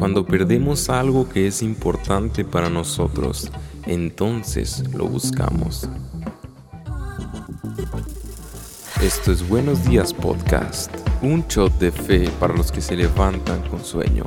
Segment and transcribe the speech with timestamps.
[0.00, 3.52] Cuando perdemos algo que es importante para nosotros,
[3.84, 5.90] entonces lo buscamos.
[9.02, 10.90] Esto es Buenos Días Podcast,
[11.20, 14.24] un shot de fe para los que se levantan con sueño.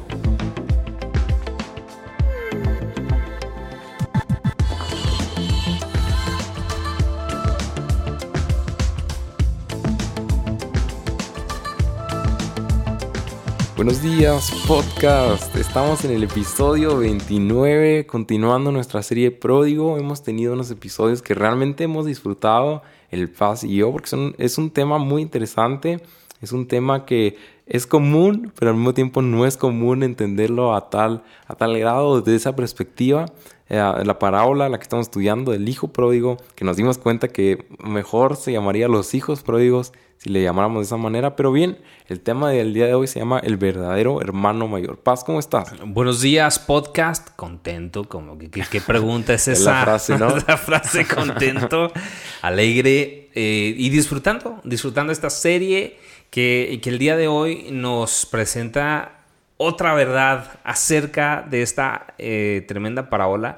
[13.84, 15.54] Buenos días, podcast.
[15.58, 19.98] Estamos en el episodio 29, continuando nuestra serie Pródigo.
[19.98, 24.72] Hemos tenido unos episodios que realmente hemos disfrutado, el Paz y yo, porque es un
[24.72, 26.02] tema muy interesante.
[26.42, 27.36] Es un tema que
[27.68, 32.22] es común, pero al mismo tiempo no es común entenderlo a tal, a tal grado
[32.22, 33.26] desde esa perspectiva.
[33.70, 38.36] La parábola, la que estamos estudiando del hijo pródigo, que nos dimos cuenta que mejor
[38.36, 41.36] se llamaría los hijos pródigos si le llamáramos de esa manera.
[41.36, 41.78] Pero bien,
[42.08, 44.98] el tema del día de hoy se llama El verdadero hermano mayor.
[44.98, 45.74] Paz, ¿cómo estás?
[45.86, 47.36] Buenos días, podcast.
[47.36, 49.74] Contento, como que, ¿qué pregunta es esa?
[49.74, 50.30] la frase, ¿no?
[50.48, 51.92] la frase contento,
[52.42, 55.98] alegre eh, y disfrutando, disfrutando esta serie
[56.30, 59.23] que, que el día de hoy nos presenta
[59.58, 63.58] otra verdad acerca de esta eh, tremenda parábola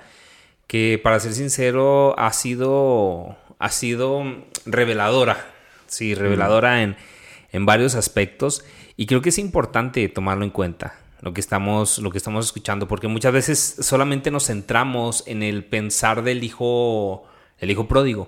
[0.68, 4.24] que para ser sincero ha sido, ha sido
[4.66, 5.38] reveladora
[5.88, 6.96] sí, reveladora en,
[7.52, 8.64] en varios aspectos.
[8.98, 12.88] Y creo que es importante tomarlo en cuenta lo que estamos lo que estamos escuchando
[12.88, 17.24] porque muchas veces solamente nos centramos en el pensar del hijo
[17.58, 18.28] el hijo pródigo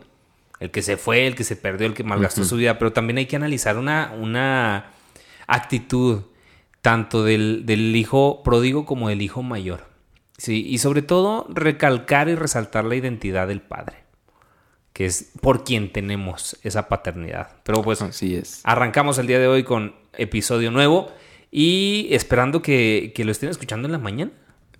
[0.60, 3.18] el que se fue el que se perdió el que malgastó su vida pero también
[3.18, 4.86] hay que analizar una una
[5.46, 6.24] actitud
[6.88, 9.86] tanto del, del hijo pródigo como del hijo mayor
[10.38, 13.98] sí y sobre todo recalcar y resaltar la identidad del padre
[14.94, 17.50] que es por quien tenemos esa paternidad.
[17.64, 18.62] Pero pues Así es.
[18.64, 21.12] arrancamos el día de hoy con episodio nuevo
[21.52, 24.32] y esperando que, que lo estén escuchando en la mañana.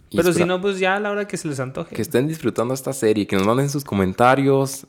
[0.10, 1.94] Pero si no, pues ya a la hora que se les antoje.
[1.94, 4.88] Que estén disfrutando esta serie, que nos manden sus comentarios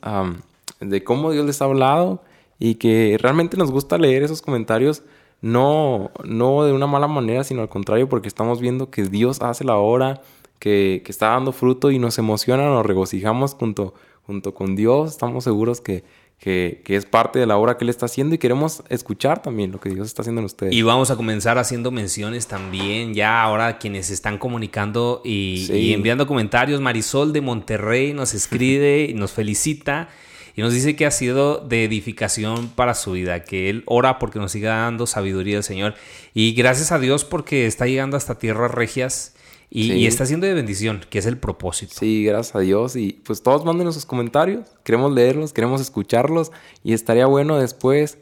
[0.80, 2.22] de cómo Dios les ha hablado
[2.59, 5.03] y que realmente nos gusta leer esos comentarios,
[5.41, 9.65] no, no de una mala manera, sino al contrario, porque estamos viendo que Dios hace
[9.65, 10.21] la obra,
[10.59, 13.94] que, que está dando fruto y nos emociona, nos regocijamos junto,
[14.26, 16.03] junto con Dios, estamos seguros que,
[16.41, 19.71] que, que es parte de la obra que Él está haciendo y queremos escuchar también
[19.71, 20.72] lo que Dios está haciendo en ustedes.
[20.72, 25.72] Y vamos a comenzar haciendo menciones también, ya ahora quienes están comunicando y, Sí.
[25.75, 26.81] y enviando comentarios.
[26.81, 30.09] Marisol de Monterrey nos escribe y nos felicita
[30.58, 34.41] y nos dice que ha sido de edificación para su vida, que él ora porque
[34.41, 35.94] nos siga dando sabiduría el Señor.
[36.34, 39.36] Y gracias a Dios porque está llegando hasta tierras regias
[39.70, 39.92] y, Sí.
[39.92, 41.94] y está siendo de bendición, que es el propósito.
[41.96, 42.96] Sí, gracias a Dios.
[42.96, 44.66] Y pues todos mándenos sus comentarios.
[44.82, 46.50] Queremos leerlos, queremos escucharlos.
[46.82, 48.19] Y estaría bueno después,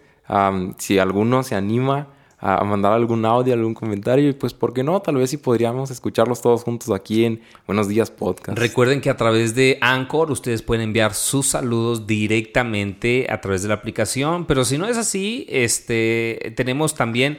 [0.77, 2.09] si alguno se anima
[2.39, 4.29] a mandar algún audio, algún comentario.
[4.29, 5.01] Y pues, ¿por qué no?
[5.01, 8.59] Tal vez si podríamos escucharlos todos juntos aquí en Buenos Días Podcast.
[8.59, 13.69] Recuerden que a través de Anchor ustedes pueden enviar sus saludos directamente a través de
[13.69, 17.39] la aplicación, pero si no es así, este, tenemos también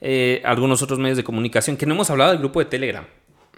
[0.00, 3.04] eh, algunos otros medios de comunicación que no hemos hablado del grupo de Telegram.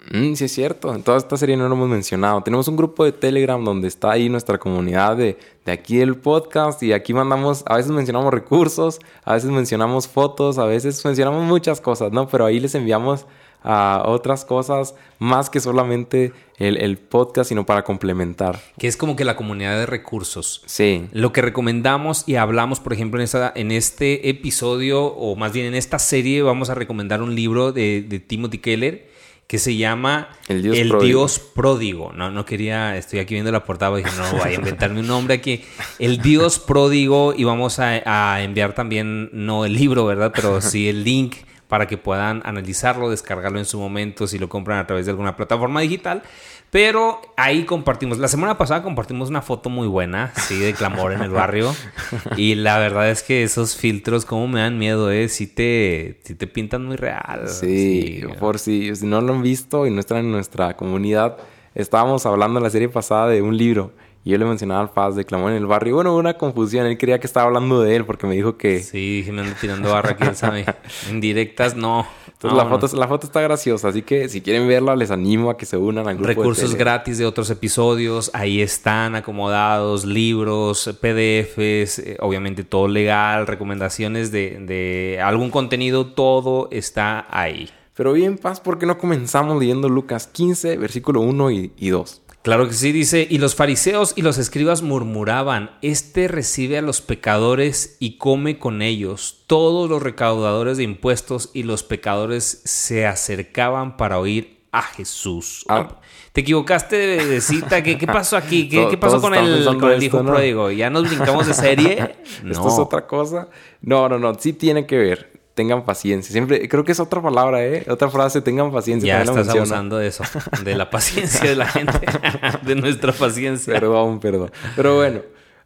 [0.09, 0.93] Mm, sí, es cierto.
[0.93, 2.41] En toda esta serie no lo hemos mencionado.
[2.41, 6.81] Tenemos un grupo de Telegram donde está ahí nuestra comunidad de, de aquí del podcast.
[6.83, 11.81] Y aquí mandamos, a veces mencionamos recursos, a veces mencionamos fotos, a veces mencionamos muchas
[11.81, 12.27] cosas, ¿no?
[12.27, 13.27] Pero ahí les enviamos
[13.63, 18.59] a otras cosas más que solamente el, el podcast, sino para complementar.
[18.79, 20.63] que es como que la comunidad de recursos.
[20.65, 21.07] Sí.
[21.11, 25.67] Lo que recomendamos y hablamos, por ejemplo, en, esta, en este episodio, o más bien
[25.67, 29.10] en esta serie, vamos a recomendar un libro de, de Timothy Keller
[29.51, 31.03] que se llama El Dios Pródigo.
[31.03, 32.13] Dios Pródigo.
[32.13, 35.07] No, no quería, estoy aquí viendo la portada y dije, no, voy a inventarme un
[35.07, 35.61] nombre aquí.
[35.99, 40.31] El Dios Pródigo y vamos a, a enviar también, no el libro, ¿verdad?
[40.33, 41.35] Pero sí el link
[41.67, 45.35] para que puedan analizarlo, descargarlo en su momento si lo compran a través de alguna
[45.35, 46.23] plataforma digital.
[46.71, 48.17] Pero ahí compartimos.
[48.17, 51.75] La semana pasada compartimos una foto muy buena, sí, de clamor en el barrio.
[52.37, 55.27] Y la verdad es que esos filtros, como me dan miedo, ¿eh?
[55.27, 57.49] Si te, sí te pintan muy real.
[57.49, 61.37] Sí, por si, si no lo han visto y no están en nuestra comunidad,
[61.75, 63.91] estábamos hablando en la serie pasada de un libro
[64.23, 65.95] y yo le mencionaba al Paz de Clamor en el barrio.
[65.95, 68.81] Bueno, hubo una confusión, él creía que estaba hablando de él porque me dijo que...
[68.81, 70.65] Sí, dije, me ando tirando barra, quién sabe.
[71.09, 72.05] En directas, no.
[72.43, 75.57] Entonces la, foto, la foto está graciosa, así que si quieren verla les animo a
[75.57, 81.99] que se unan al grupo Recursos gratis de otros episodios, ahí están acomodados, libros, PDFs,
[81.99, 87.69] eh, obviamente todo legal, recomendaciones de, de algún contenido, todo está ahí.
[87.93, 92.23] Pero bien, Paz, ¿por qué no comenzamos leyendo Lucas 15, versículo 1 y, y 2?
[92.43, 97.01] Claro que sí, dice, y los fariseos y los escribas murmuraban, este recibe a los
[97.01, 99.43] pecadores y come con ellos.
[99.45, 105.65] Todos los recaudadores de impuestos y los pecadores se acercaban para oír a Jesús.
[105.69, 105.99] Ah.
[106.33, 108.67] Te equivocaste de cita, ¿qué, qué pasó aquí?
[108.69, 110.31] ¿Qué, qué pasó con el, con el esto, hijo ¿no?
[110.31, 110.71] pródigo?
[110.71, 112.15] ¿Ya nos brincamos de serie?
[112.49, 113.49] ¿Esto es otra cosa?
[113.81, 114.33] No, no, no.
[114.35, 115.40] Sí tiene que ver.
[115.61, 116.31] Tengan paciencia.
[116.31, 117.85] Siempre, creo que es otra palabra, ¿eh?
[117.87, 119.19] Otra frase, tengan paciencia.
[119.19, 120.23] Ya la estás abusando de eso,
[120.63, 121.99] de la paciencia de la gente,
[122.63, 123.71] de nuestra paciencia.
[123.75, 124.51] Perdón, perdón.
[124.75, 125.21] Pero bueno,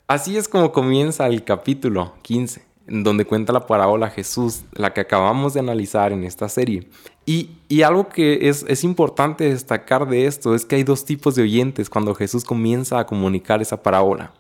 [0.06, 5.00] así es como comienza el capítulo 15, en donde cuenta la parábola Jesús, la que
[5.00, 6.90] acabamos de analizar en esta serie.
[7.26, 11.36] Y, y algo que es, es importante destacar de esto es que hay dos tipos
[11.36, 14.34] de oyentes cuando Jesús comienza a comunicar esa parábola.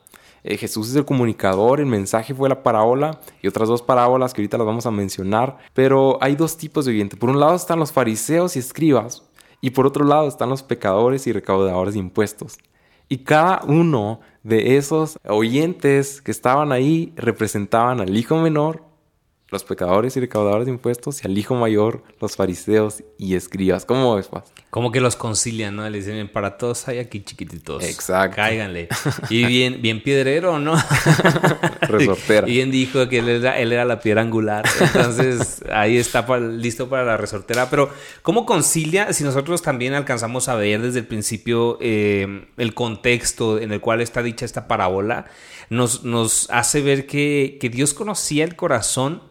[0.47, 4.41] Eh, Jesús es el comunicador, el mensaje fue la parábola y otras dos parábolas que
[4.41, 7.17] ahorita las vamos a mencionar, pero hay dos tipos de oyentes.
[7.17, 9.23] Por un lado están los fariseos y escribas
[9.59, 12.59] y por otro lado están los pecadores y recaudadores de impuestos.
[13.09, 18.83] Y cada uno de esos oyentes que estaban ahí representaban al hijo menor,
[19.55, 23.85] los pecadores y recaudadores de impuestos, y al hijo mayor, los fariseos y escribas.
[23.85, 24.53] ¿Cómo ves, Paz?
[24.69, 25.89] Como que los concilian, ¿no?
[25.89, 27.83] Le dicen, "Bien, para todos hay aquí chiquititos.
[27.83, 28.35] Exacto.
[28.35, 28.89] Cáiganle.
[29.29, 30.75] Y bien, bien piedrero, ¿no?
[31.81, 32.47] Resortera.
[32.47, 34.65] Y bien dijo que él era, él era la piedra angular.
[34.81, 37.69] Entonces, ahí está listo para la resortera.
[37.69, 37.89] Pero,
[38.21, 43.71] ¿cómo concilia si nosotros también alcanzamos a ver desde el principio eh, el contexto en
[43.71, 45.27] el cual está dicha esta parábola?
[45.69, 49.21] Nos, nos hace ver que, que Dios conocía el corazón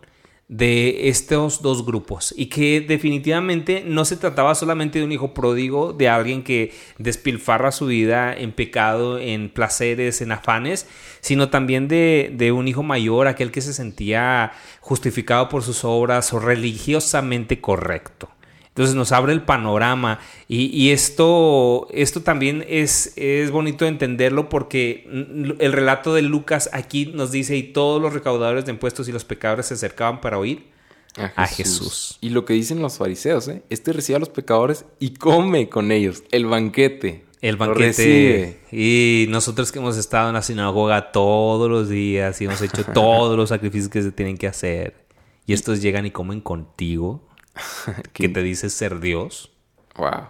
[0.49, 5.93] de estos dos grupos y que definitivamente no se trataba solamente de un hijo pródigo,
[5.93, 10.87] de alguien que despilfarra su vida en pecado, en placeres, en afanes,
[11.21, 16.33] sino también de, de un hijo mayor, aquel que se sentía justificado por sus obras
[16.35, 18.29] o religiosamente correcto.
[18.75, 20.19] Entonces nos abre el panorama
[20.49, 25.07] y, y esto, esto también es, es bonito entenderlo porque
[25.61, 29.25] el relato de Lucas aquí nos dice y todos los recaudadores de impuestos y los
[29.25, 30.75] pecadores se acercaban para oír
[31.17, 32.19] a Jesús.
[32.21, 33.63] Y lo que dicen los fariseos, ¿eh?
[33.71, 36.25] Este recibe a los pecadores y come con ellos.
[36.33, 37.25] El banquete.
[37.41, 38.61] el banquete.
[38.73, 43.37] Y nosotros que hemos estado en la sinagoga todos los días y hemos hecho todos
[43.37, 45.05] los sacrificios que se tienen que hacer.
[45.47, 47.23] Y estos llegan y comen contigo,
[48.13, 49.51] que te dice ser Dios.
[49.97, 50.29] Wow.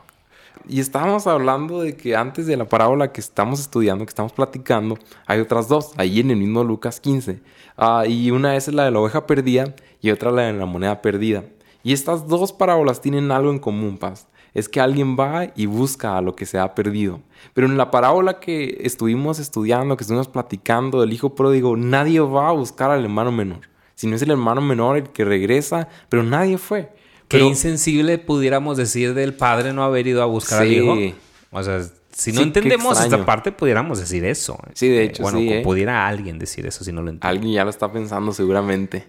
[0.66, 4.98] Y estábamos hablando de que antes de la parábola que estamos estudiando, que estamos platicando,
[5.26, 7.40] hay otras dos, ahí en el mismo Lucas 15.
[7.76, 11.02] Ah, y una es la de la oveja perdida y otra la de la moneda
[11.02, 11.44] perdida.
[11.82, 14.26] Y estas dos parábolas tienen algo en común, Paz.
[14.54, 17.20] Es que alguien va y busca a lo que se ha perdido.
[17.52, 22.48] Pero en la parábola que estuvimos estudiando, que estuvimos platicando del hijo pródigo, nadie va
[22.48, 23.68] a buscar al hermano menor.
[23.96, 26.90] Si no es el hermano menor el que regresa, pero nadie fue.
[27.28, 30.96] Qué Pero- insensible pudiéramos decir del padre no haber ido a buscar al hijo.
[31.50, 31.82] O sea,
[32.12, 34.58] si no Sí, qué entendemos esta parte, pudiéramos decir eso.
[34.74, 35.62] Sí, de hecho, Bueno, sí, o ¿eh?
[35.62, 37.26] pudiera alguien decir eso si no lo entiende.
[37.28, 39.04] Alguien ya lo está pensando seguramente.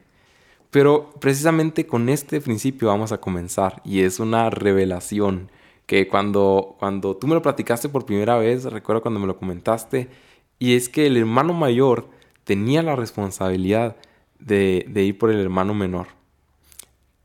[0.71, 5.49] Pero precisamente con este principio vamos a comenzar y es una revelación
[5.85, 10.09] que cuando, cuando tú me lo platicaste por primera vez, recuerdo cuando me lo comentaste,
[10.57, 12.09] y es que el hermano mayor
[12.43, 13.95] tenía la responsabilidad
[14.39, 16.07] de, de ir por el hermano menor.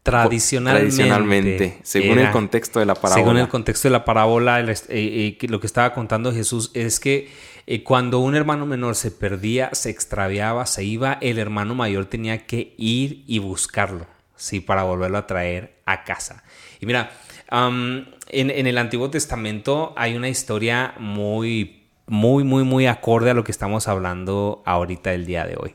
[0.03, 0.93] Tradicionalmente.
[0.97, 3.23] Tradicionalmente, según era- el contexto de la parábola.
[3.23, 6.99] Según el contexto de la parábola, el eh, eh, lo que estaba contando Jesús es
[7.01, 7.29] que
[7.67, 12.47] eh, cuando un hermano menor se perdía, se extraviaba, se iba, el hermano mayor tenía
[12.47, 14.07] que ir y buscarlo,
[14.37, 16.45] sí, para volverlo a traer a casa.
[16.81, 17.13] Y mira,
[17.53, 23.45] en, en el Antiguo Testamento hay una historia muy, muy, muy, muy acorde a lo
[23.45, 25.75] que estamos hablando ahorita el día de hoy.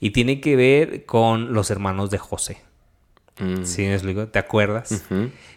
[0.00, 2.58] Y tiene que ver con los hermanos de José.
[3.38, 4.26] Mm, ¿Sí me explico?
[4.28, 5.04] ¿Te acuerdas?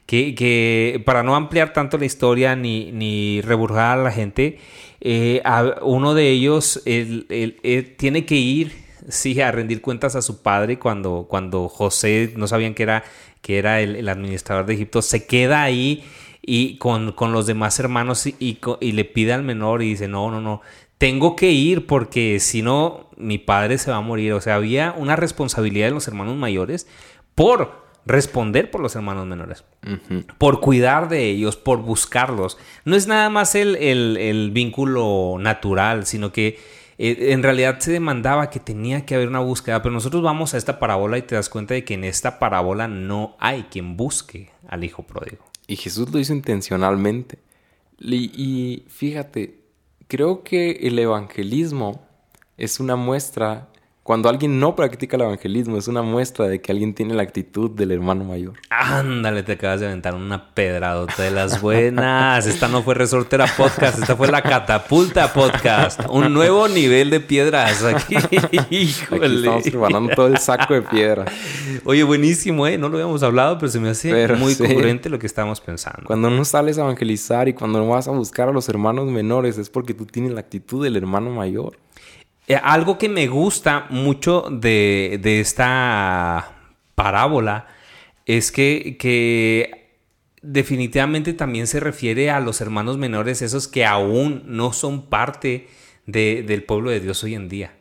[0.05, 4.59] que, que para no ampliar tanto la historia ni, ni reburjar a la gente,
[5.01, 8.71] eh, a- uno de ellos él- él- él tiene que ir
[9.09, 13.03] sí, a rendir cuentas a su padre cuando, cuando José, no sabían que era,
[13.41, 16.03] que era el, el administrador de Egipto, se queda ahí
[16.41, 18.35] y con, con los demás hermanos y,
[18.79, 20.61] y le pide al menor y dice, no, no, no,
[20.97, 24.33] tengo que ir porque si no, mi padre se va a morir.
[24.33, 26.87] O sea, había una responsabilidad de los hermanos mayores
[27.35, 29.63] por responder por los hermanos menores
[30.37, 32.57] por cuidar de ellos, por buscarlos.
[32.85, 36.59] No es nada más el, el- el vínculo natural, sino que
[36.97, 39.81] eh, en realidad se demandaba que tenía que haber una búsqueda.
[39.81, 42.87] Pero nosotros vamos a esta parábola y te das cuenta de que en esta parábola
[42.87, 45.43] no hay quien busque al hijo pródigo.
[45.67, 47.39] Y Jesús lo hizo intencionalmente.
[47.99, 49.59] Y, y fíjate,
[50.07, 52.07] creo que el evangelismo
[52.57, 53.67] es una muestra
[54.05, 57.71] Cuando alguien no practica el evangelismo es una muestra de que alguien tiene la actitud
[57.71, 58.53] del hermano mayor.
[58.69, 62.45] Ándale, te acabas de aventar una pedradota de las buenas.
[62.45, 66.01] Esta no fue Resortera Podcast, esta fue la Catapulta Podcast.
[66.07, 68.13] Un nuevo nivel de piedras aquí.
[68.69, 69.25] Híjole.
[69.25, 71.25] Aquí estamos preparando todo el saco de piedra.
[71.83, 72.77] Oye, buenísimo, ¿eh?
[72.77, 76.03] No lo habíamos hablado, pero se me hace muy congruente lo que estamos pensando.
[76.05, 79.57] Cuando no sales a evangelizar y cuando no vas a buscar a los hermanos menores
[79.57, 81.79] es porque tú tienes la actitud del hermano mayor.
[82.47, 86.53] Eh, algo que me gusta mucho de, esta
[86.93, 87.67] parábola
[88.25, 89.85] es que,
[90.41, 95.67] definitivamente también se refiere a los hermanos menores, esos que aún no son parte
[96.05, 97.75] del pueblo de Dios hoy en día.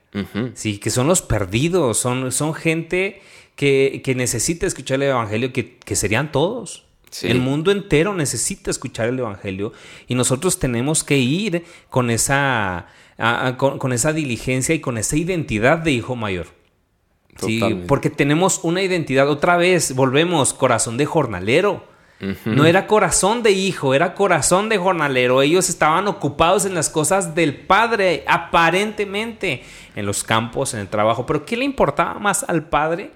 [0.54, 3.20] Sí, que son los perdidos, son, son gente
[3.56, 6.86] que, necesita escuchar el Evangelio, que, serían todos.
[7.22, 9.72] El mundo entero necesita escuchar el Evangelio
[10.08, 12.86] y nosotros tenemos que ir con esa
[13.56, 16.46] con, esa diligencia y con esa identidad de hijo mayor.
[17.36, 21.92] Sí, porque tenemos una identidad, otra vez, volvemos, corazón de jornalero.
[22.46, 25.42] No era corazón de hijo, era corazón de jornalero.
[25.42, 29.62] Ellos estaban ocupados en las cosas del padre, aparentemente,
[29.94, 31.26] en los campos, en el trabajo.
[31.26, 33.10] Pero ¿qué le importaba más al padre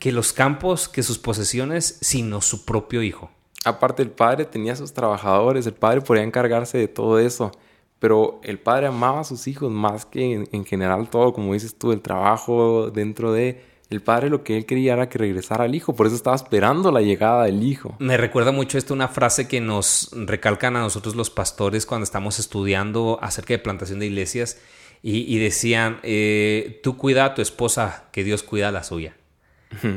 [0.00, 3.30] que los campos, que sus posesiones, sino su propio hijo?
[3.64, 7.52] Aparte, el padre tenía sus trabajadores, el padre podía encargarse de todo eso.
[7.98, 11.92] Pero el padre amaba a sus hijos más que en, general todo, como dices tú,
[11.92, 13.78] el trabajo dentro de...
[13.90, 16.92] El padre lo que él quería era que regresara al hijo, por eso estaba esperando
[16.92, 17.96] la llegada del hijo.
[18.00, 22.38] Me recuerda mucho esto una frase que nos recalcan a nosotros los pastores cuando estamos
[22.38, 24.58] estudiando acerca de plantación de iglesias
[25.02, 29.16] y, decían, eh, tú cuida a tu esposa, que Dios cuida a la suya.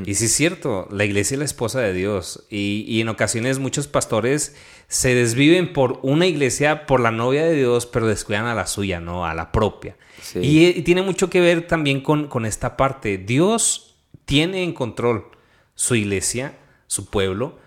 [0.06, 2.46] Y sí es cierto, la iglesia es la esposa de Dios.
[2.50, 4.56] Y, en ocasiones muchos pastores
[4.88, 9.00] se desviven por una iglesia, por la novia de Dios, pero descuidan a la suya,
[9.00, 9.26] ¿no?
[9.26, 9.96] A la propia.
[10.36, 13.18] Y, tiene mucho que ver también con, con esta parte.
[13.18, 15.26] Dios tiene en control
[15.74, 17.58] su iglesia, su pueblo,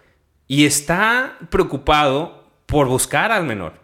[0.47, 3.81] y está preocupado por buscar al menor.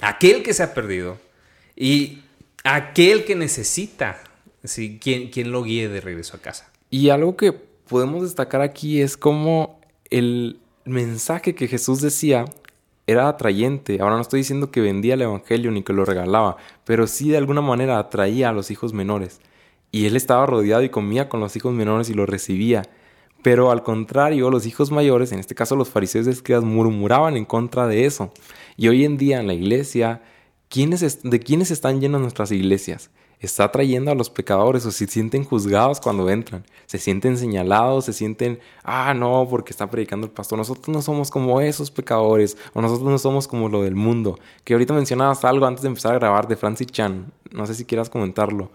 [0.00, 1.18] Aquel que se ha perdido
[1.76, 2.22] y
[2.64, 4.24] aquel que necesita,
[4.64, 4.98] ¿sí?
[5.00, 6.71] quien, quien lo guíe de regreso a casa.
[6.92, 9.80] Y algo que podemos destacar aquí es cómo
[10.10, 12.44] el mensaje que Jesús decía
[13.06, 13.98] era atrayente.
[14.02, 17.38] Ahora no estoy diciendo que vendía el Evangelio ni que lo regalaba, pero sí de
[17.38, 19.40] alguna manera atraía a los hijos menores.
[19.90, 22.82] Y él estaba rodeado y comía con los hijos menores y los recibía.
[23.42, 27.46] Pero al contrario, los hijos mayores, en este caso los fariseos de escribas, murmuraban en
[27.46, 28.34] contra de eso.
[28.76, 30.20] Y hoy en día en la iglesia,
[30.68, 33.10] ¿de quiénes están llenas nuestras iglesias?
[33.46, 38.12] Está trayendo a los pecadores o se sienten juzgados cuando entran, se sienten señalados, se
[38.12, 42.80] sienten, ah, no, porque está predicando el pastor, nosotros no somos como esos pecadores o
[42.80, 44.38] nosotros no somos como lo del mundo.
[44.62, 47.84] Que ahorita mencionabas algo antes de empezar a grabar de Francis Chan, no sé si
[47.84, 48.70] quieras comentarlo.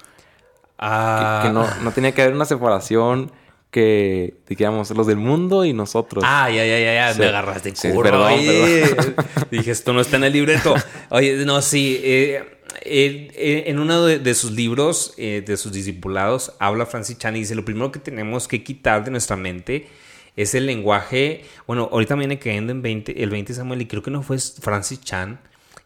[0.77, 1.41] Ah.
[1.43, 1.49] Que,
[1.83, 3.31] no, tenía que haber una separación
[3.71, 6.23] que, digamos, los del mundo y nosotros.
[6.27, 8.33] Ah, ya, ya, ya, ya, me agarraste perdón,
[9.51, 10.75] Dije, esto no está en el libreto.
[11.09, 17.17] Oye, no, sí, eh en uno de, sus libros, eh, de sus discipulados, habla Francis
[17.17, 19.87] Chan y dice, lo primero que tenemos que quitar de nuestra mente
[20.35, 24.11] es el lenguaje, bueno, ahorita viene cayendo en 20, el 20 Samuel y creo que
[24.11, 25.39] no fue Francis Chan,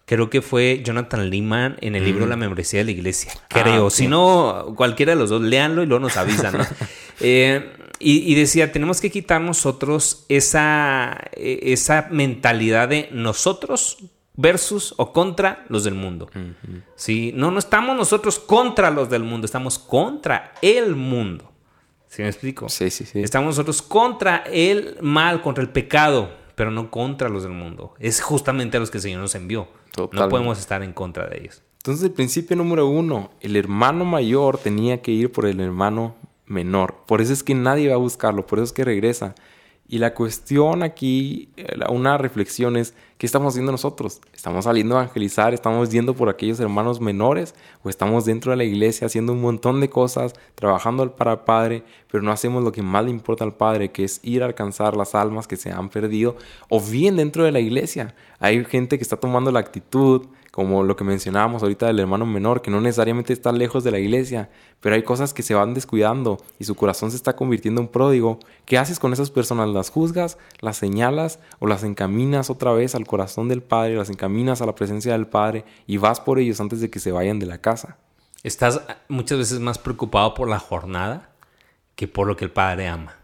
[0.06, 3.90] creo que fue Jonathan Lehman en el libro La membresía de la iglesia, ah, creo,
[3.90, 6.66] si no, cualquiera de los dos, léanlo y luego nos avisan, ¿no?
[7.24, 7.74] Eh,
[8.04, 14.00] y, decía, tenemos que quitar nosotros esa, e, esa mentalidad de nosotros
[14.42, 16.30] versus o contra los del mundo.
[16.34, 21.52] No, no estamos nosotros contra los del mundo, estamos contra el mundo.
[22.08, 22.68] ¿Sí me explico?
[22.68, 23.22] Sí, sí, sí.
[23.22, 27.94] Estamos nosotros contra el mal, contra el pecado, pero no contra los del mundo.
[28.00, 29.70] Es justamente a los que el Señor nos envió.
[29.98, 31.62] No podemos estar en contra de ellos.
[31.78, 36.98] Entonces, el principio número uno, el hermano mayor tenía que ir por el hermano menor.
[37.08, 39.36] Por eso es que nadie va a buscarlo, por eso es que regresa.
[39.88, 44.20] Y la cuestión aquí, eh, una reflexión es, ¿qué estamos haciendo nosotros?
[44.34, 45.54] ¿Estamos saliendo a evangelizar?
[45.54, 47.54] ¿Estamos yendo por aquellos hermanos menores?
[47.84, 51.84] ¿O estamos dentro de la iglesia haciendo un montón de cosas, trabajando para el Padre,
[52.10, 54.98] pero no hacemos lo que más le importa al Padre, que es ir a alcanzar
[54.98, 56.36] las almas que se han perdido?
[56.68, 60.98] O bien dentro de la iglesia, hay gente que está tomando la actitud, como lo
[60.98, 64.50] que mencionábamos ahorita del hermano menor, que no necesariamente está lejos de la iglesia,
[64.82, 68.38] pero hay cosas que se van descuidando y su corazón se está convirtiendo en pródigo.
[68.66, 69.70] ¿Qué haces con esas personas?
[69.70, 74.62] ¿Las juzgas, las señalas o las encaminas otra vez al corazón del Padre, las encaminas
[74.62, 77.46] a la presencia del Padre y vas por ellos antes de que se vayan de
[77.46, 77.98] la casa?
[78.42, 81.30] Estás muchas veces más preocupado por la jornada
[81.96, 83.18] que por lo que el Padre ama.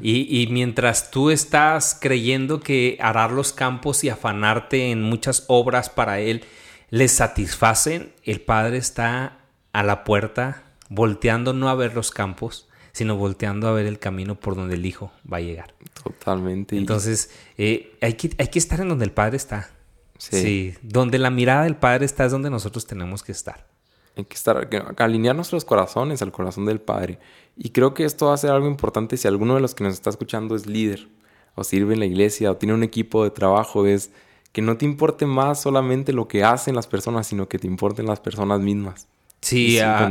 [0.00, 5.90] y, y, mientras tú estás creyendo que arar los campos y afanarte en muchas obras
[5.90, 6.44] para Él
[6.90, 9.38] les satisfacen, el Padre está
[9.72, 12.67] a la puerta volteando no a ver los campos,
[12.98, 15.72] sino volteando a ver el camino por donde el Hijo va a llegar.
[16.02, 16.76] Totalmente.
[16.76, 19.70] Entonces, eh, hay, que, hay que estar en donde el Padre está.
[20.18, 20.74] Sí.
[20.82, 23.68] Donde la mirada del Padre está es donde nosotros tenemos que estar.
[24.16, 27.20] Hay que estar, alinear nuestros corazones al corazón del Padre.
[27.56, 29.94] Y creo que esto va a ser algo importante si alguno de los que nos
[29.94, 31.06] está escuchando es líder,
[31.54, 34.10] o sirve en la iglesia, o tiene un equipo de trabajo, es
[34.50, 38.06] que no te importe más solamente lo que hacen las personas, sino que te importen
[38.06, 39.06] las personas mismas.
[39.40, 40.10] Sí, a,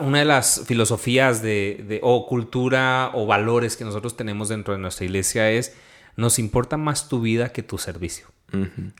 [0.00, 5.04] una de las filosofías de, o cultura o valores que nosotros tenemos dentro de nuestra
[5.04, 5.74] iglesia es
[6.16, 8.28] nos importa más tu vida que tu servicio.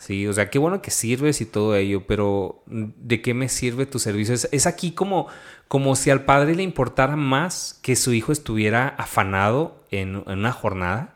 [0.00, 3.86] Sí, o sea, qué bueno que sirves y todo ello, pero ¿de qué me sirve
[3.86, 4.34] tu servicio?
[4.34, 5.28] Es, aquí como,
[5.68, 11.14] como si al padre le importara más que su hijo estuviera afanado en, una jornada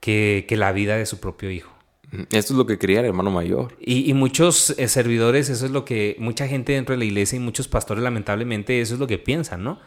[0.00, 1.77] que, que la vida de su propio hijo.
[2.12, 3.76] Esto es lo que quería el hermano mayor.
[3.80, 7.40] Y, muchos eh, servidores, eso es lo que mucha gente dentro de la iglesia y
[7.40, 9.78] muchos pastores lamentablemente eso es lo que piensan, ¿no?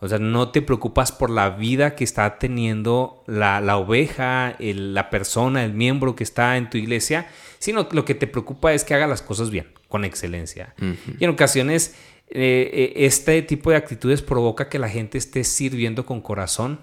[0.00, 5.64] O sea, no te preocupas por la vida que está teniendo la, oveja, la persona,
[5.64, 7.28] el miembro que está en tu iglesia,
[7.58, 10.74] sino lo que te preocupa es que haga las cosas bien, con excelencia.
[11.18, 11.94] Y en ocasiones
[12.28, 16.80] eh, eh, este tipo de actitudes provoca que la gente esté sirviendo con corazón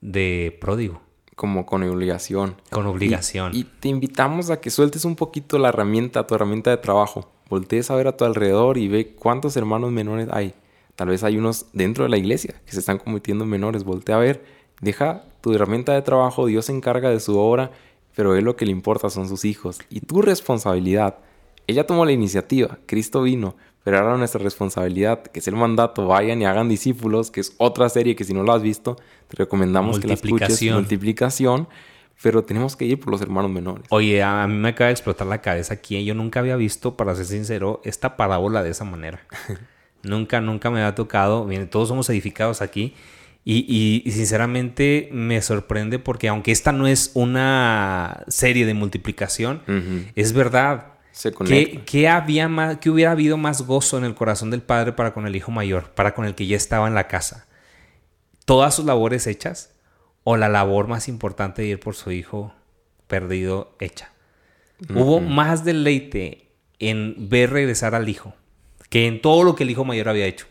[0.00, 1.00] de pródigo
[1.34, 2.56] como con obligación.
[2.70, 3.54] Con obligación.
[3.54, 7.30] Y, te invitamos a que sueltes un poquito la herramienta, tu herramienta de trabajo.
[7.48, 10.54] Voltees a ver a tu alrededor y ve cuántos hermanos menores hay.
[10.96, 13.84] Tal vez hay unos dentro de la iglesia que se están convirtiendo en menores.
[13.84, 14.44] Voltea a ver,
[14.80, 17.72] deja tu herramienta de trabajo, Dios se encarga de su obra,
[18.14, 19.80] pero él lo que le importa son sus hijos.
[19.90, 21.18] Y tu responsabilidad.
[21.66, 26.40] Ella tomó la iniciativa, Cristo vino, pero ahora nuestra responsabilidad, que es el mandato, vayan
[26.40, 28.96] y hagan discípulos, que es otra serie que si no la has visto,
[29.28, 31.68] te recomendamos que la escuches, multiplicación,
[32.22, 33.84] pero tenemos que ir por los hermanos menores.
[33.90, 37.14] Oye, a mí me acaba de explotar la cabeza aquí, yo nunca había visto, para
[37.14, 39.20] ser sincero, esta parábola de esa manera.
[40.02, 42.94] nunca, nunca me había tocado, todos somos edificados aquí,
[43.46, 49.60] y, y, sinceramente me sorprende porque aunque esta no es una serie de multiplicación,
[50.14, 50.93] es verdad
[51.86, 55.26] ¿Qué, había más, ¿Qué hubiera habido más gozo en el corazón del padre para con
[55.26, 57.46] el hijo mayor, para con el que ya estaba en la casa?
[58.44, 59.74] ¿Todas sus labores hechas?
[60.24, 62.52] ¿O la labor más importante de ir por su hijo
[63.06, 64.12] perdido hecha?
[64.92, 68.34] Hubo más deleite en ver regresar al hijo
[68.90, 70.46] que en todo lo que el hijo mayor había hecho.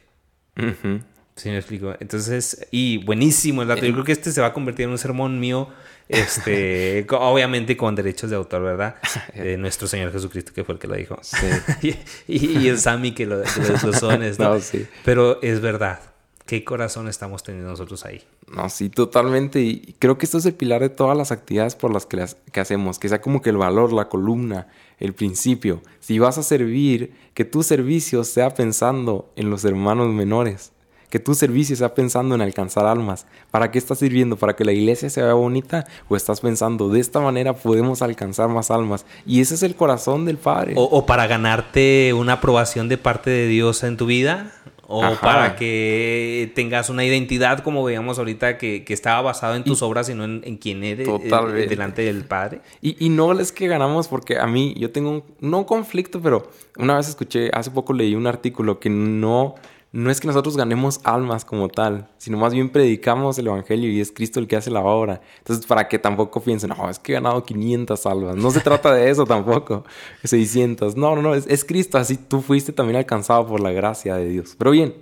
[1.35, 1.95] Sí, me explico.
[1.99, 3.85] Entonces, y buenísimo el dato.
[3.85, 5.69] Yo creo que este se va a convertir en un sermón mío
[6.09, 8.95] este, obviamente con derechos de autor, ¿verdad?
[9.33, 11.19] De nuestro Señor Jesucristo, que fue el que lo dijo.
[12.27, 14.21] y, el Sami que lo, lo son.
[14.37, 14.57] ¿no?
[15.03, 15.99] Pero es verdad.
[16.45, 18.21] ¿Qué corazón estamos teniendo nosotros ahí?
[18.53, 19.61] No, sí, totalmente.
[19.61, 22.35] Y creo que esto es el pilar de todas las actividades por las que, las,
[22.51, 22.99] que hacemos.
[22.99, 24.67] Que sea como que el valor, la columna,
[24.99, 25.81] el principio.
[26.01, 30.73] Si vas a servir, que tu servicio sea pensando en los hermanos menores
[31.13, 33.27] que tu servicio sea pensando en alcanzar almas.
[33.51, 34.35] ¿Para qué estás sirviendo?
[34.35, 35.85] ¿Para que la iglesia se vea bonita?
[36.09, 39.05] ¿O estás pensando de esta manera podemos alcanzar más almas?
[39.23, 40.73] Y ese es el corazón del Padre.
[40.75, 44.53] O, para ganarte una aprobación de parte de Dios en tu vida.
[44.87, 50.09] O para que tengas una identidad, como veíamos ahorita, que, estaba basado en tus obras
[50.09, 52.61] y no en, quién eres eh, delante del Padre.
[52.81, 56.49] Y, no es que ganamos, porque a mí, yo tengo un, no un conflicto, pero
[56.75, 59.53] una vez escuché, hace poco leí un artículo que no
[59.93, 64.01] no es que nosotros ganemos almas como tal, sino más bien predicamos el Evangelio y
[64.01, 65.21] es Cristo el que hace la obra.
[65.37, 68.35] Entonces, para que tampoco piensen, no, es que he ganado 500 almas.
[68.35, 69.85] No se trata de eso tampoco,
[70.23, 70.97] 600.
[70.97, 74.29] No, no, no, es, es Cristo, así tú fuiste también alcanzado por la gracia de
[74.29, 74.55] Dios.
[74.57, 74.95] Pero bien,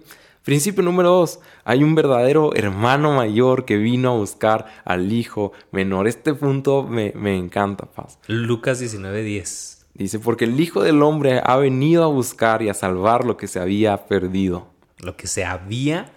[0.43, 6.08] Principio número dos, hay un verdadero hermano mayor que vino a buscar al hijo menor.
[6.08, 8.17] Este punto me, me encanta, Paz.
[8.25, 9.86] Lucas 19:10.
[9.93, 13.47] Dice, porque el Hijo del Hombre ha venido a buscar y a salvar lo que
[13.47, 16.11] se había perdido lo que se había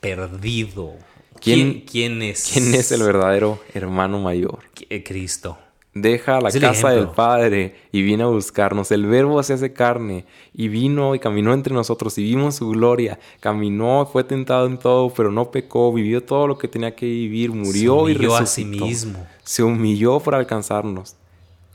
[0.00, 0.94] perdido.
[1.40, 2.50] ¿Quién, ¿Quién, es?
[2.52, 4.60] ¿Quién es el verdadero hermano mayor?
[4.88, 5.58] Eh, Cristo.
[5.92, 8.92] Deja la casa del Padre y viene a buscarnos.
[8.92, 10.24] El Verbo se hace carne
[10.54, 13.18] y vino y caminó entre nosotros y vimos su gloria.
[13.40, 15.92] Caminó, fue tentado en todo, pero no pecó.
[15.92, 17.50] Vivió todo lo que tenía que vivir.
[17.50, 18.36] Murió y resucitó.
[18.36, 19.26] a sí mismo.
[19.42, 21.16] Se humilló por alcanzarnos.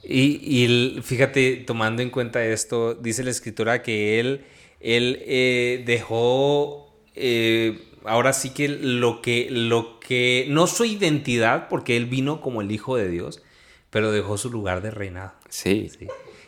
[0.08, 4.46] Y, y fíjate, tomando en cuenta esto, dice la escritura que él
[4.86, 11.98] él eh, dejó, eh, ahora sí que lo, que lo que, no su identidad, porque
[11.98, 13.42] él vino como el Hijo de Dios,
[13.90, 15.34] pero dejó su lugar de reinado.
[15.50, 15.90] Sí.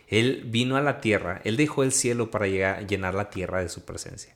[0.07, 3.69] Él vino a la tierra, él dejó el cielo para llegar, llenar la tierra de
[3.69, 4.35] su presencia.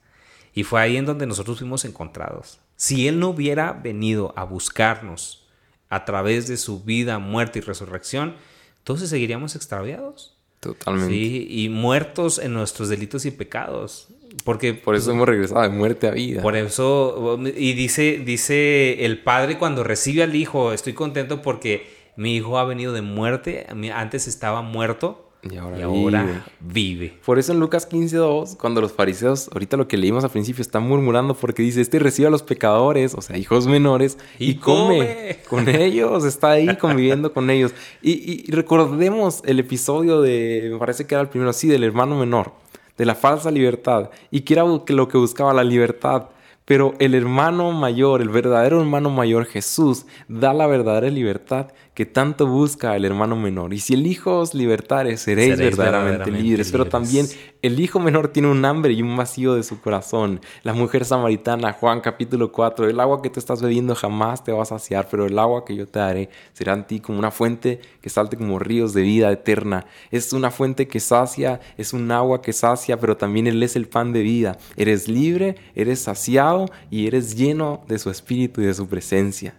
[0.53, 2.59] Y fue ahí en donde nosotros fuimos encontrados.
[2.75, 5.47] Si él no hubiera venido a buscarnos
[5.89, 8.35] a través de su vida, muerte y resurrección,
[8.81, 10.37] entonces seguiríamos extraviados.
[10.59, 11.13] Totalmente.
[11.13, 14.09] Sí, y muertos en nuestros delitos y pecados.
[14.43, 16.41] Porque Por eso hemos regresado de muerte a vida.
[16.41, 22.35] por eso, y dice, dice el padre cuando recibe al hijo, estoy contento porque mi
[22.35, 26.41] hijo ha venido de muerte, antes estaba muerto Y ahora y ahora vive.
[26.59, 27.19] vive.
[27.25, 30.83] Por eso en Lucas 15.2, cuando los fariseos, ahorita lo que leímos al principio, están
[30.87, 34.97] murmurando porque dice, este recibe a los pecadores, o sea, hijos menores, y, Y come,
[34.97, 35.39] come.
[35.49, 37.73] con ellos, está ahí conviviendo con ellos.
[38.03, 38.11] Y,
[38.47, 42.53] y- recordemos el episodio de, me parece que era el primero, sí, del hermano menor,
[42.97, 46.27] de la falsa libertad, y que era lo que buscaba la libertad.
[46.65, 52.47] Pero el hermano mayor, el verdadero hermano mayor, Jesús, da la verdadera libertad que tanto
[52.47, 53.73] busca el hermano menor.
[53.73, 56.71] Y si el Hijo os libertare, seréis, Seréis verdaderamente, verdaderamente libres.
[56.71, 57.27] Pero también
[57.61, 60.39] el hijo menor tiene un hambre y un vacío de su corazón.
[60.63, 64.63] La mujer samaritana, Juan capítulo 4, el agua que tú estás bebiendo jamás te va
[64.63, 67.81] a saciar, pero el agua que yo te daré será en ti como una fuente
[68.01, 69.85] que salte como ríos de vida eterna.
[70.11, 73.87] Es una fuente que sacia, es un agua que sacia, pero también Él es el
[73.87, 74.57] pan de vida.
[74.77, 79.53] Eres libre, eres saciado y eres lleno de su espíritu y de su presencia.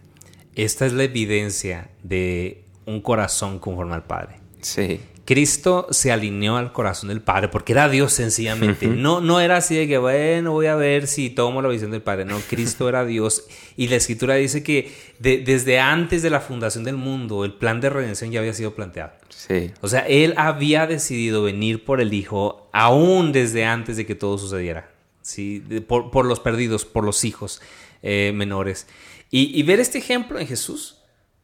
[0.57, 4.37] Esta es la evidencia de un corazón conforme al Padre.
[4.61, 5.01] Sí.
[5.25, 8.89] Cristo se alineó al corazón del Padre porque era Dios sencillamente.
[8.89, 12.03] No, no era así de que, bueno, voy a ver si tomo la visión del
[12.03, 12.25] Padre.
[12.25, 13.45] No, Cristo era Dios.
[13.77, 17.81] Y la Escritura dice que de- desde antes de la fundación del mundo, el plan
[17.81, 19.13] de redención ya había sido planteado.
[19.29, 19.71] Sí.
[19.81, 24.39] O sea, Él había decidido venir por el Hijo aún desde antes de que todo
[24.39, 24.91] sucediera.
[25.23, 25.63] ¿sí?
[25.87, 27.63] Por, por los perdidos, por los hijos
[28.03, 28.89] eh, menores.
[29.33, 30.99] Y, y ver este ejemplo en Jesús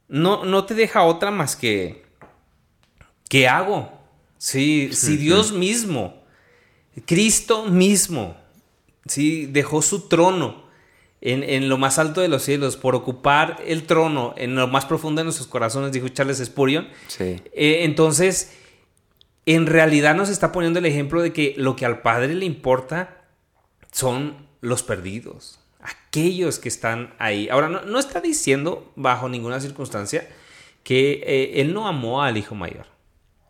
[0.07, 2.07] no, no te deja otra más que...
[3.29, 3.93] ¿Qué hago?
[4.39, 6.23] Sí, si Dios mismo,
[7.05, 8.37] Cristo mismo,
[9.07, 10.65] sí, dejó su trono
[11.21, 14.87] en, en lo más alto de los cielos por ocupar el trono en lo más
[14.87, 16.89] profundo de nuestros corazones, dijo Charles Spurgeon.
[17.09, 17.43] Sí.
[17.53, 18.53] Eh, entonces,
[19.45, 23.25] en realidad nos está poniendo el ejemplo de que lo que al Padre le importa
[23.93, 27.49] son los perdidos, aquellos que están ahí.
[27.49, 30.29] Ahora, no, no está diciendo bajo ninguna circunstancia
[30.83, 32.87] que eh, Él no amó al Hijo Mayor.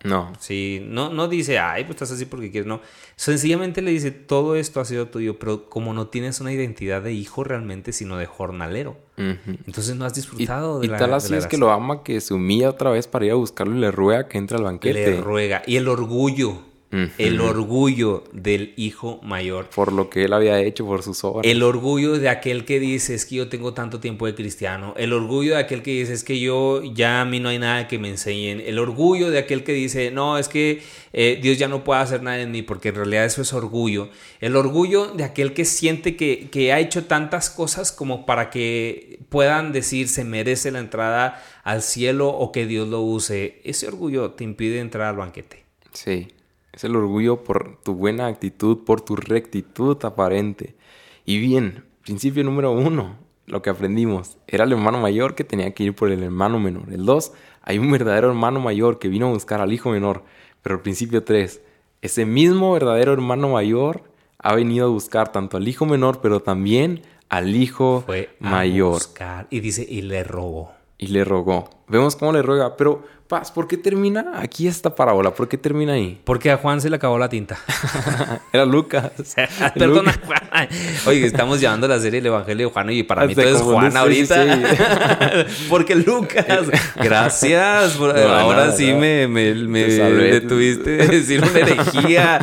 [0.05, 0.33] No.
[0.39, 2.81] Sí, no, no dice, ay, pues estás así porque quieres, no.
[3.17, 7.13] Sencillamente le dice, todo esto ha sido tuyo, pero como no tienes una identidad de
[7.13, 11.17] hijo realmente, sino de jornalero, entonces no has Y, disfrutado y de la tal de
[11.17, 13.81] así es que lo ama que se humilla otra vez para ir a buscarlo y
[13.81, 15.11] le ruega que entre al banquete.
[15.11, 15.63] Le ruega.
[15.67, 19.69] Y el orgullo, El orgullo del hijo mayor.
[19.75, 21.47] Por lo que él había hecho por sus obras.
[21.47, 24.95] El orgullo de aquel que dice es que yo tengo tanto tiempo de cristiano.
[24.97, 27.89] El orgullo de aquel que dice es que yo ya a mí no hay nada
[27.89, 28.63] que me enseñen.
[28.65, 32.23] El orgullo de aquel que dice no, es que eh, Dios ya no puede hacer
[32.23, 34.09] nada en mí porque en realidad eso es orgullo.
[34.41, 39.19] El orgullo de aquel que siente que, que ha hecho tantas cosas como para que
[39.29, 43.61] puedan decir se merece la entrada al cielo o que Dios lo use.
[43.65, 45.65] Ese orgullo te impide entrar al banquete.
[45.93, 46.29] Sí.
[46.79, 50.77] Es el orgullo por tu buena actitud, por tu rectitud aparente.
[51.25, 55.83] Y bien, principio número uno, lo que aprendimos, era el hermano mayor que tenía que
[55.83, 56.93] ir por el hermano menor.
[56.93, 60.23] El dos, hay un verdadero hermano mayor que vino a buscar al hijo menor.
[60.63, 61.63] Pero el principio tres,
[62.01, 64.05] ese mismo verdadero hermano mayor
[64.39, 68.93] ha venido a buscar tanto al hijo menor, pero también al hijo Fue a mayor.
[68.93, 70.78] buscar y dice y le robó.
[71.01, 71.71] Y le rogó.
[71.87, 72.77] Vemos cómo le ruega.
[72.77, 75.33] Pero, Paz, ¿por qué termina aquí esta parábola?
[75.33, 76.21] ¿Por qué termina ahí?
[76.25, 77.57] Porque a Juan se le acabó la tinta.
[78.53, 79.13] Era Lucas.
[79.75, 80.13] Perdona.
[80.27, 80.69] Juan.
[81.07, 83.93] Oye, estamos llevando la serie El Evangelio de Juan y para mí todo es Juan
[83.93, 85.47] sí, ahorita.
[85.71, 87.93] Porque Lucas, gracias.
[87.93, 92.41] por- No, ahora sí me, me, detuviste de decir una herejía.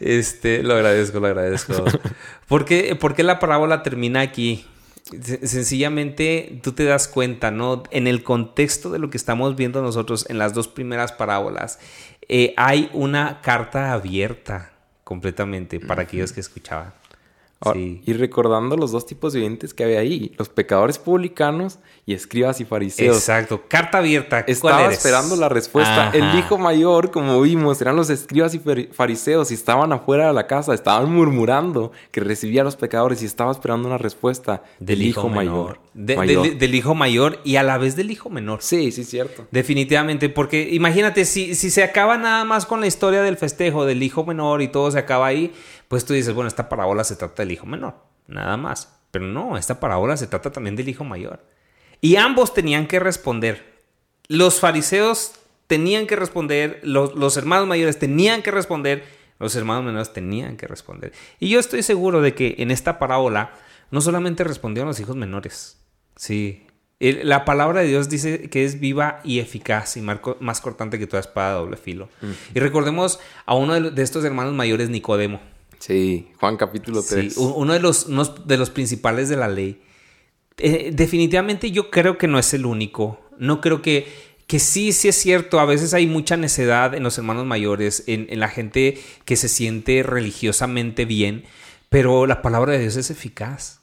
[0.00, 1.82] Este, lo agradezco, lo agradezco.
[2.46, 4.66] ¿Por qué, por qué la parábola termina aquí?
[5.22, 7.82] Se- Sencillamente tú te das cuenta, ¿no?
[7.90, 11.78] En el contexto de lo que estamos viendo nosotros en las dos primeras parábolas,
[12.28, 14.72] eh, hay una carta abierta
[15.04, 16.92] completamente para aquellos que escuchaban.
[17.72, 18.02] Sí.
[18.06, 22.60] Y recordando los dos tipos de oyentes que había ahí, los pecadores publicanos y escribas
[22.60, 23.16] y fariseos.
[23.16, 24.44] Exacto, carta abierta.
[24.44, 26.08] ¿Cuál Estaba esperando la respuesta.
[26.08, 26.16] Ajá.
[26.16, 30.32] El hijo mayor, como vimos, eran los escribas y fari- fariseos y estaban afuera de
[30.32, 35.02] la casa, estaban murmurando que recibía a los pecadores y estaba esperando una respuesta del,
[35.02, 35.80] hijo, mayor.
[35.94, 36.42] De- Mayor.
[36.44, 38.58] del- del hijo mayor y a la vez del hijo menor.
[38.62, 39.46] Sí, sí, cierto.
[39.50, 44.02] Definitivamente, porque imagínate, si, si se acaba nada más con la historia del festejo del
[44.02, 45.52] hijo menor y todo se acaba ahí,
[45.88, 47.94] pues tú dices, bueno, esta parábola se trata del hijo menor,
[48.26, 48.92] nada más.
[49.10, 51.44] Pero no, esta parábola se trata también del hijo mayor.
[52.00, 53.76] Y ambos tenían que responder.
[54.28, 55.32] Los fariseos
[55.66, 59.04] tenían que responder, los, los hermanos mayores tenían que responder,
[59.38, 61.12] los hermanos menores tenían que responder.
[61.40, 63.52] Y yo estoy seguro de que en esta parábola
[63.90, 65.80] no solamente respondieron los hijos menores,
[66.16, 66.66] sí.
[66.98, 71.06] La palabra de Dios dice que es viva y eficaz y marco- más cortante que
[71.06, 72.08] toda espada de doble filo.
[72.54, 75.40] Y recordemos a uno de estos hermanos mayores, Nicodemo.
[75.78, 77.34] Sí, Juan capítulo 3.
[77.34, 78.06] Sí, uno de los,
[78.46, 79.80] de los principales de la ley.
[80.58, 83.20] Eh, definitivamente yo creo que no es el único.
[83.38, 84.06] No creo que,
[84.46, 85.60] que sí, sí es cierto.
[85.60, 89.48] A veces hay mucha necedad en los hermanos mayores, en, en la gente que se
[89.48, 91.44] siente religiosamente bien,
[91.88, 93.80] pero la palabra de Dios es eficaz.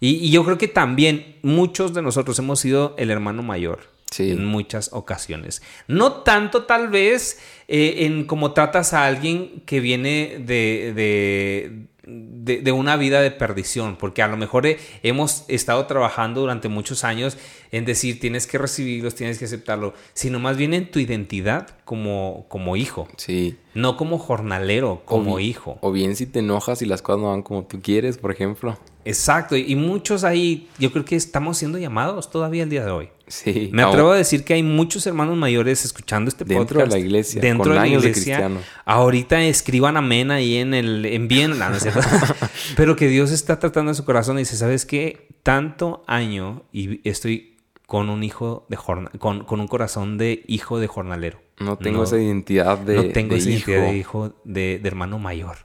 [0.00, 3.93] Y, y yo creo que también muchos de nosotros hemos sido el hermano mayor.
[4.14, 4.30] Sí.
[4.30, 5.60] en muchas ocasiones.
[5.88, 12.60] No tanto tal vez eh, en cómo tratas a alguien que viene de, de, de-
[12.60, 17.02] de una vida de perdición, porque a lo mejor eh, hemos estado trabajando durante muchos
[17.02, 17.38] años
[17.72, 22.44] en decir tienes que recibirlos, tienes que aceptarlo, sino más bien en tu identidad como,
[22.48, 23.56] como hijo, Sí.
[23.74, 25.78] no como jornalero, como O hijo.
[25.80, 28.78] O bien si te enojas y las cosas no van como tú quieres, por ejemplo.
[29.04, 33.08] Exacto, y muchos ahí, yo creo que estamos siendo llamados todavía el día de hoy.
[33.26, 33.70] Sí.
[33.72, 36.92] Me Aún- atrevo a decir que hay muchos hermanos mayores escuchando este Dentro de podcast.
[36.92, 38.50] la iglesia, Dentro con de la de iglesia.
[38.84, 41.76] Ahorita escriban amén ahí en el envíen, no, no.
[42.76, 45.28] Pero que Dios está tratando en su corazón y dice, ¿sabes qué?
[45.42, 50.78] Tanto año y estoy con un hijo de jornal, con, con un corazón de hijo
[50.78, 51.40] de jornalero.
[51.60, 52.94] No tengo No- esa identidad de.
[52.96, 53.86] no tengo de esa identidad hijo.
[53.92, 55.56] de hijo de, de hermano mayor.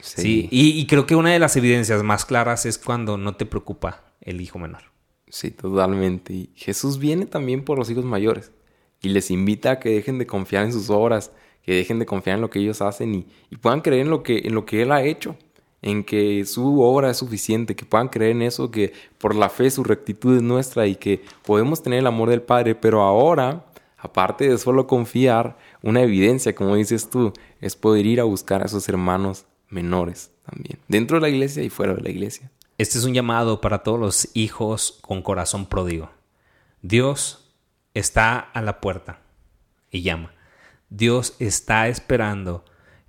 [0.00, 0.22] Sí.
[0.22, 0.48] Sí.
[0.50, 4.04] Y, y creo que una de las evidencias más claras es cuando no te preocupa
[4.20, 4.82] el hijo menor.
[5.30, 6.32] Sí, totalmente.
[6.32, 8.52] Y Jesús viene también por los hijos mayores
[9.00, 11.32] y les invita a que dejen de confiar en sus obras,
[11.62, 14.22] que dejen de confiar en lo que ellos hacen y, y puedan creer en lo,
[14.22, 15.36] que, en lo que Él ha hecho,
[15.82, 19.70] en que su obra es suficiente, que puedan creer en eso, que por la fe
[19.70, 24.48] su rectitud es nuestra y que podemos tener el amor del Padre, pero ahora, aparte
[24.48, 28.88] de solo confiar, una evidencia, como dices tú, es poder ir a buscar a esos
[28.88, 32.50] hermanos menores también, dentro de la iglesia y fuera de la iglesia.
[32.78, 36.10] Este es un llamado para todos los hijos con corazón pródigo.
[36.80, 37.52] Dios
[37.92, 39.20] está a la puerta
[39.90, 40.32] y llama.
[40.88, 42.64] Dios está esperando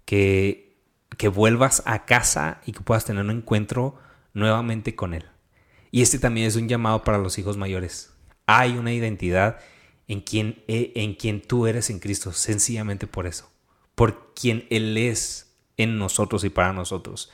[0.05, 0.81] que,
[1.17, 3.95] que vuelvas a casa y que puedas tener un encuentro
[4.33, 5.25] nuevamente con Él.
[5.91, 8.11] Y este también es un llamado para los hijos mayores.
[8.47, 9.59] Hay una identidad
[10.07, 13.51] en quien, eh, en quien tú eres en Cristo, sencillamente por eso.
[13.95, 15.48] Por quien Él es
[15.79, 17.31] en nosotros y para nosotros.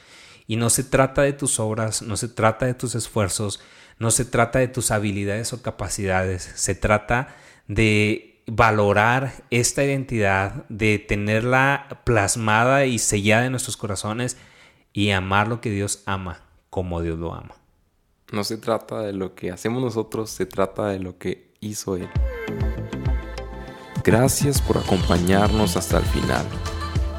[0.47, 3.59] Y no se trata de tus obras, no se trata de tus esfuerzos,
[3.97, 7.35] no se trata de tus habilidades o capacidades, se trata
[7.67, 14.37] de valorar esta identidad, de tenerla plasmada y sellada en nuestros corazones
[14.93, 17.55] y amar lo que Dios ama como Dios lo ama.
[18.31, 22.09] No se trata de lo que hacemos nosotros, se trata de lo que hizo Él.
[24.03, 26.45] Gracias por acompañarnos hasta el final.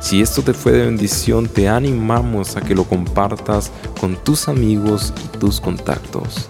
[0.00, 5.12] Si esto te fue de bendición, te animamos a que lo compartas con tus amigos
[5.24, 6.48] y tus contactos.